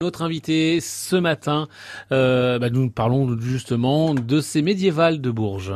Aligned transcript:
Notre 0.00 0.22
invité 0.22 0.78
ce 0.80 1.16
matin, 1.16 1.66
euh, 2.12 2.60
bah, 2.60 2.70
nous 2.70 2.88
parlons 2.88 3.36
justement 3.40 4.14
de 4.14 4.40
ces 4.40 4.62
médiévales 4.62 5.20
de 5.20 5.32
Bourges. 5.32 5.74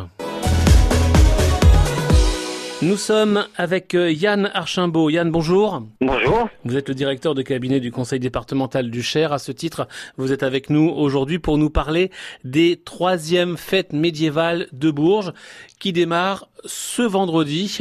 Nous 2.82 2.96
sommes 2.96 3.46
avec 3.56 3.95
euh, 3.95 4.11
Yann 4.11 4.50
Archimbault. 4.54 5.08
Yann, 5.08 5.30
bonjour. 5.30 5.84
Bonjour. 6.00 6.48
Vous 6.64 6.77
êtes 6.77 6.88
le 6.88 6.96
directeur 6.96 7.36
de 7.36 7.43
cabinet 7.43 7.79
du 7.79 7.93
conseil 7.93 8.18
départemental 8.18 8.90
du 8.90 9.04
Cher. 9.04 9.32
À 9.32 9.38
ce 9.38 9.52
titre, 9.52 9.86
vous 10.16 10.32
êtes 10.32 10.43
avec 10.43 10.68
nous 10.68 10.89
aujourd'hui 10.89 11.39
pour 11.39 11.58
nous 11.58 11.71
parler 11.71 12.11
des 12.43 12.82
troisièmes 12.84 13.57
fêtes 13.57 13.93
médiévales 13.93 14.66
de 14.72 14.90
Bourges 14.90 15.32
qui 15.79 15.93
démarrent 15.93 16.48
ce 16.64 17.03
vendredi 17.03 17.79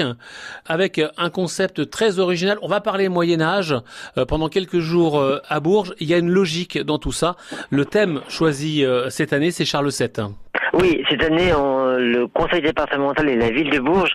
avec 0.68 1.02
un 1.18 1.32
concept 1.32 1.90
très 1.90 2.20
original. 2.20 2.60
On 2.62 2.68
va 2.68 2.80
parler 2.80 3.10
Moyen 3.10 3.42
Âge 3.42 3.76
euh, 4.20 4.26
pendant 4.26 4.50
quelques 4.50 4.80
jours 4.80 5.18
euh, 5.18 5.40
à 5.50 5.60
Bourges. 5.60 5.96
Il 6.00 6.08
y 6.08 6.14
a 6.14 6.20
une 6.20 6.30
logique 6.30 6.78
dans 6.78 7.00
tout 7.00 7.12
ça. 7.12 7.38
Le 7.72 7.86
thème 7.86 8.22
choisi 8.28 8.86
cette 9.10 9.34
année, 9.34 9.50
c'est 9.50 9.66
Charles 9.66 9.90
VII. 9.90 10.28
Oui, 10.74 11.04
cette 11.10 11.24
année, 11.24 11.52
le 11.52 12.28
conseil 12.28 12.62
départemental 12.62 13.28
et 13.30 13.36
la 13.36 13.50
ville 13.50 13.72
de 13.72 13.80
Bourges 13.80 14.14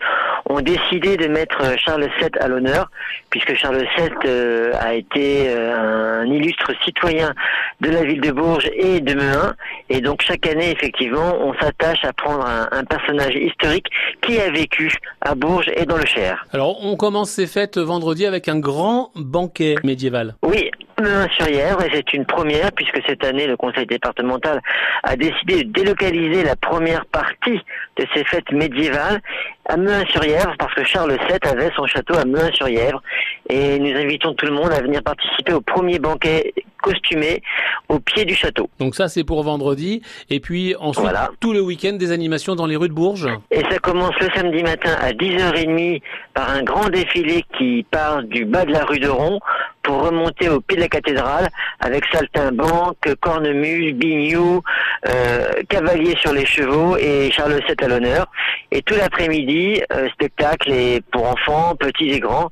ont 0.49 0.61
décidé 0.61 1.17
de 1.17 1.27
mettre 1.27 1.79
Charles 1.79 2.09
VII 2.21 2.31
à 2.41 2.49
l'honneur, 2.49 2.91
puisque 3.31 3.55
Charles 3.55 3.85
VII 3.97 4.11
euh, 4.27 4.73
a 4.81 4.95
été 4.95 5.49
euh, 5.49 6.21
un 6.21 6.27
illustre 6.27 6.73
citoyen 6.85 7.35
de 7.81 7.91
la 7.91 8.05
ville 8.05 8.21
de 8.21 8.31
Bourges 8.31 8.71
et 8.75 9.01
de 9.01 9.15
Mehun. 9.15 9.55
Et 9.89 10.01
donc 10.01 10.23
chaque 10.23 10.47
année, 10.47 10.71
effectivement, 10.71 11.37
on 11.41 11.55
s'attache 11.55 12.05
à 12.05 12.13
prendre 12.13 12.47
un, 12.47 12.69
un, 12.71 12.85
personnage 12.85 13.35
historique 13.35 13.87
qui 14.23 14.39
a 14.39 14.51
vécu 14.51 14.93
à 15.21 15.35
Bourges 15.35 15.71
et 15.75 15.85
dans 15.85 15.97
le 15.97 16.07
Cher. 16.07 16.47
Alors 16.53 16.85
on 16.85 16.97
commence 16.97 17.31
ces 17.31 17.47
fêtes 17.47 17.79
vendredi 17.79 18.27
avec 18.27 18.49
un 18.49 18.59
grand 18.59 19.11
banquet 19.17 19.77
médiéval. 19.83 20.35
Oui, 20.43 20.71
Mehun-sur-Yèvre 21.01 21.83
et 21.83 21.91
c'est 21.93 22.13
une 22.15 22.25
première 22.25 22.73
puisque 22.73 23.01
cette 23.07 23.25
année 23.25 23.47
le 23.47 23.57
conseil 23.57 23.87
départemental 23.87 24.61
a 25.03 25.17
décidé 25.17 25.65
de 25.65 25.71
délocaliser 25.73 26.43
la 26.43 26.57
première 26.57 27.05
partie 27.07 27.61
de 27.97 28.07
ces 28.15 28.25
fêtes 28.25 28.51
médiévales 28.53 29.21
à 29.69 29.77
Mehun-sur-Yèvre 29.77 30.55
parce 30.59 30.75
que 30.75 30.85
Charles 30.85 31.13
VII 31.13 31.51
avait 31.51 31.71
son 31.77 31.87
château 31.87 32.15
à 32.15 32.25
Mehun-sur-Yèvre 32.25 33.03
et 33.49 33.79
nous 33.79 33.97
invitons 33.97 34.35
tout 34.35 34.47
le 34.47 34.53
monde 34.53 34.73
à 34.73 34.81
venir 34.81 35.03
participer 35.03 35.53
au 35.53 35.61
premier 35.61 35.99
banquet 35.99 36.55
costumé 36.83 37.43
au 37.89 37.99
pied 37.99 38.25
du 38.25 38.35
château. 38.35 38.69
Donc 38.79 38.95
ça 38.95 39.09
c'est 39.09 39.25
pour 39.25 39.43
vendredi 39.43 40.03
et 40.31 40.41
puis 40.41 40.75
ensuite 40.79 41.11
tout 41.41 41.53
le 41.53 41.61
week-end 41.61 41.95
des 41.95 42.13
animations 42.13 42.55
dans 42.55 42.67
les 42.67 42.77
rues 42.77 42.89
de 42.89 42.95
Bourges. 42.95 43.29
Et 43.51 43.63
ça 43.71 43.79
commence 43.79 44.15
le 44.21 44.29
samedi 44.35 44.63
matin 44.63 44.95
à 45.01 45.13
10h30 45.13 46.01
par 46.35 46.51
un 46.51 46.63
grand 46.63 46.89
défilé 46.89 47.45
qui 47.59 47.85
part 47.91 48.23
du 48.23 48.45
bas 48.45 48.65
de 48.65 48.73
la 48.73 48.85
rue 48.85 49.01
de 49.01 49.09
Rond 49.09 49.41
pour 49.87 50.03
remonter 50.03 50.49
au 50.49 50.61
pied 50.61 50.77
de 50.77 50.83
la 50.83 50.89
cathédrale 50.89 51.49
avec 51.79 52.05
saltimbanque, 52.13 53.15
cornemuse, 53.21 53.95
bignou, 53.95 54.61
euh, 55.09 55.63
cavalier 55.69 56.17
sur 56.21 56.33
les 56.33 56.45
chevaux 56.45 56.97
et 56.97 57.31
Charles 57.31 57.61
VII 57.67 57.77
à 57.81 57.89
l'honneur. 57.89 58.27
Et 58.73 58.83
tout 58.83 58.97
l'après-midi, 58.97 59.81
euh, 59.93 60.09
spectacle 60.11 60.73
et 60.73 61.01
pour 61.13 61.29
enfants, 61.29 61.77
petits 61.77 62.11
et 62.11 62.19
grands, 62.19 62.51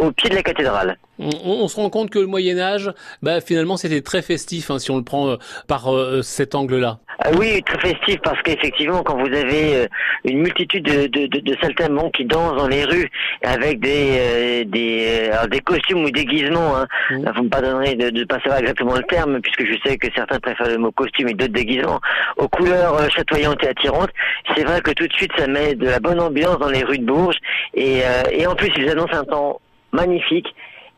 au 0.00 0.10
pied 0.12 0.30
de 0.30 0.34
la 0.34 0.42
cathédrale. 0.42 0.96
On, 1.44 1.68
se 1.68 1.76
rend 1.76 1.90
compte 1.90 2.08
que 2.08 2.18
le 2.18 2.26
Moyen 2.26 2.58
Âge, 2.58 2.90
bah, 3.22 3.42
finalement, 3.42 3.76
c'était 3.76 4.00
très 4.00 4.22
festif 4.22 4.70
hein, 4.70 4.78
si 4.78 4.90
on 4.90 4.96
le 4.96 5.04
prend 5.04 5.28
euh, 5.28 5.36
par 5.68 5.94
euh, 5.94 6.22
cet 6.22 6.54
angle-là. 6.54 6.98
Ah 7.22 7.28
oui, 7.38 7.62
très 7.62 7.78
festif 7.78 8.16
parce 8.24 8.40
qu'effectivement, 8.40 9.02
quand 9.02 9.18
vous 9.18 9.26
avez 9.26 9.76
euh, 9.76 9.86
une 10.24 10.38
multitude 10.38 10.82
de, 10.82 11.06
de, 11.08 11.26
de, 11.26 11.40
de 11.40 11.56
saltimbanques 11.60 12.14
qui 12.14 12.24
dansent 12.24 12.56
dans 12.56 12.68
les 12.68 12.84
rues 12.84 13.10
avec 13.44 13.80
des 13.80 14.64
des, 14.64 15.30
des 15.50 15.60
costumes 15.60 16.04
ou 16.04 16.10
déguisements, 16.10 16.78
hein, 16.78 16.86
mmh. 17.10 17.30
vous 17.36 17.42
me 17.42 17.48
pardonnerez 17.50 17.94
de 17.94 18.08
ne 18.08 18.24
pas 18.24 18.40
savoir 18.40 18.60
exactement 18.60 18.96
le 18.96 19.02
terme 19.02 19.40
puisque 19.42 19.66
je 19.66 19.74
sais 19.84 19.98
que 19.98 20.06
certains 20.14 20.40
préfèrent 20.40 20.70
le 20.70 20.78
mot 20.78 20.90
costume 20.92 21.28
et 21.28 21.34
d'autres 21.34 21.52
déguisements, 21.52 22.00
aux 22.38 22.48
couleurs 22.48 23.10
chatoyantes 23.10 23.62
et 23.62 23.68
attirantes. 23.68 24.10
C'est 24.56 24.64
vrai 24.64 24.80
que 24.80 24.92
tout 24.92 25.06
de 25.06 25.12
suite, 25.12 25.32
ça 25.36 25.46
met 25.46 25.74
de 25.74 25.86
la 25.86 26.00
bonne 26.00 26.20
ambiance 26.20 26.58
dans 26.58 26.70
les 26.70 26.84
rues 26.84 26.98
de 26.98 27.04
Bourges 27.04 27.38
et, 27.74 28.00
et 28.32 28.46
en 28.46 28.54
plus, 28.54 28.70
ils 28.78 28.88
annoncent 28.88 29.12
un 29.12 29.24
temps 29.24 29.60
magnifique. 29.92 30.46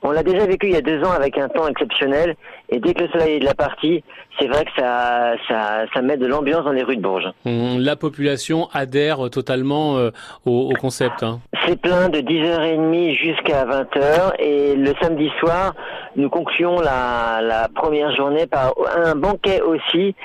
On 0.05 0.11
l'a 0.11 0.25
déjà 0.25 0.47
vécu 0.47 0.67
il 0.67 0.73
y 0.73 0.77
a 0.77 0.81
deux 0.81 1.01
ans 1.05 1.13
avec 1.13 1.39
un 1.39 1.49
temps 1.49 1.69
exceptionnel, 1.69 2.35
et 2.71 2.81
dès 2.81 2.93
que 2.93 3.05
le 3.05 3.09
soleil 3.11 3.37
est 3.37 3.39
de 3.39 3.45
la 3.45 3.55
partie, 3.55 4.03
c'est 4.39 4.49
vrai 4.49 4.65
que 4.65 4.71
ça, 4.77 5.35
ça, 5.47 5.85
ça 5.95 6.03
met 6.03 6.17
de 6.17 6.27
l'ambiance 6.27 6.65
dans 6.65 6.73
les 6.73 6.83
rues 6.83 6.97
de 6.97 7.03
Bourges. 7.03 7.31
Mmh, 7.45 7.79
la 7.79 7.95
population 7.95 8.69
adhère 8.73 9.31
totalement 9.31 9.99
euh, 9.99 10.11
au, 10.45 10.71
au, 10.71 10.75
concept. 10.75 11.23
Hein. 11.23 11.39
C'est 11.65 11.81
plein 11.81 12.09
de 12.09 12.19
10h30 12.19 13.17
jusqu'à 13.17 13.65
20h, 13.65 14.41
et 14.41 14.75
le 14.75 14.93
samedi 15.01 15.31
soir, 15.39 15.73
nous 16.17 16.29
concluons 16.29 16.81
la, 16.81 17.41
la 17.41 17.69
première 17.69 18.13
journée 18.17 18.49
par 18.49 18.75
un 18.97 19.15
banquet 19.15 19.61
aussi 19.61 20.17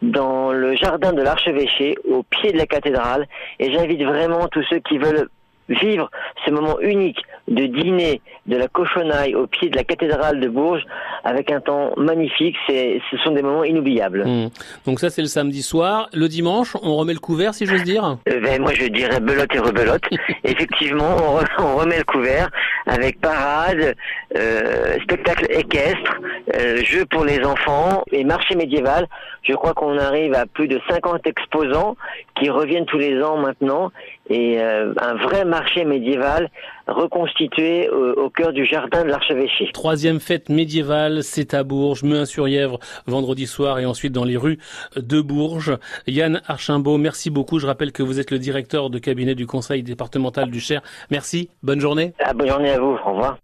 dans 0.00 0.52
le 0.52 0.76
jardin 0.76 1.12
de 1.12 1.22
l'archevêché, 1.22 1.96
au 2.08 2.22
pied 2.22 2.52
de 2.52 2.58
la 2.58 2.66
cathédrale, 2.66 3.26
et 3.58 3.72
j'invite 3.72 4.02
vraiment 4.04 4.46
tous 4.46 4.62
ceux 4.70 4.78
qui 4.78 4.98
veulent 4.98 5.28
vivre 5.68 6.10
ce 6.44 6.50
moment 6.50 6.78
unique 6.80 7.18
de 7.48 7.66
dîner 7.66 8.20
de 8.46 8.56
la 8.56 8.68
cochonaille 8.68 9.34
au 9.34 9.46
pied 9.46 9.70
de 9.70 9.76
la 9.76 9.84
cathédrale 9.84 10.40
de 10.40 10.48
Bourges 10.48 10.84
avec 11.24 11.50
un 11.50 11.60
temps 11.60 11.92
magnifique. 11.96 12.56
C'est, 12.66 13.00
ce 13.10 13.16
sont 13.18 13.32
des 13.32 13.42
moments 13.42 13.64
inoubliables. 13.64 14.24
Mmh. 14.24 14.50
Donc 14.86 15.00
ça, 15.00 15.10
c'est 15.10 15.22
le 15.22 15.28
samedi 15.28 15.62
soir. 15.62 16.08
Le 16.12 16.28
dimanche, 16.28 16.76
on 16.82 16.96
remet 16.96 17.14
le 17.14 17.20
couvert, 17.20 17.54
si 17.54 17.66
j'ose 17.66 17.82
dire? 17.84 18.18
Euh, 18.28 18.40
ben, 18.40 18.60
Moi, 18.60 18.72
je 18.74 18.86
dirais 18.86 19.20
belote 19.20 19.54
et 19.54 19.58
rebelote. 19.58 20.04
Effectivement, 20.44 21.16
on, 21.58 21.76
remet 21.76 21.98
le 21.98 22.04
couvert 22.04 22.50
avec 22.86 23.20
parade, 23.20 23.94
euh, 24.36 24.98
spectacle 25.02 25.46
équestre, 25.50 26.20
euh, 26.56 26.82
jeux 26.84 27.06
pour 27.06 27.24
les 27.24 27.42
enfants 27.44 28.04
et 28.12 28.24
marché 28.24 28.54
médiéval. 28.54 29.06
Je 29.42 29.54
crois 29.54 29.74
qu'on 29.74 29.98
arrive 29.98 30.34
à 30.34 30.46
plus 30.46 30.68
de 30.68 30.80
50 30.88 31.26
exposants 31.26 31.96
qui 32.38 32.50
reviennent 32.50 32.86
tous 32.86 32.98
les 32.98 33.22
ans 33.22 33.36
maintenant 33.36 33.90
et 34.28 34.58
euh, 34.58 34.94
un 35.00 35.14
vrai 35.14 35.44
marché 35.44 35.84
médiéval 35.84 36.50
reconstitué 36.86 37.88
au, 37.88 38.28
cœur 38.28 38.52
du 38.52 38.66
jardin 38.66 39.04
de 39.04 39.08
l'archevêché. 39.08 39.70
Troisième 39.72 40.20
fête 40.20 40.48
médiévale, 40.48 41.22
c'est 41.22 41.54
à 41.54 41.62
Bourges, 41.62 42.02
Mehun-sur-Yèvre, 42.02 42.78
vendredi 43.06 43.46
soir 43.46 43.78
et 43.78 43.86
ensuite 43.86 44.12
dans 44.12 44.24
les 44.24 44.36
rues 44.36 44.58
de 44.96 45.20
Bourges. 45.20 45.78
Yann 46.06 46.42
Archimbault, 46.46 46.98
merci 46.98 47.30
beaucoup. 47.30 47.58
Je 47.58 47.66
rappelle 47.66 47.92
que 47.92 48.02
vous 48.02 48.20
êtes 48.20 48.30
le 48.30 48.38
directeur 48.38 48.90
de 48.90 48.98
cabinet 48.98 49.34
du 49.34 49.46
conseil 49.46 49.82
départemental 49.82 50.50
du 50.50 50.60
Cher. 50.60 50.82
Merci, 51.10 51.48
bonne 51.62 51.80
journée. 51.80 52.12
Ah, 52.18 52.34
bonne 52.34 52.48
journée 52.48 52.70
à 52.70 52.78
vous, 52.78 52.98
au 53.04 53.10
revoir. 53.10 53.38